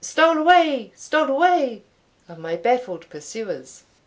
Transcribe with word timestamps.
stole 0.03 0.39
away! 0.39 0.91
stole 0.95 1.29
away!" 1.29 1.83
of 2.27 2.39
my 2.39 2.55
baffled 2.55 3.07
pursuers. 3.11 3.83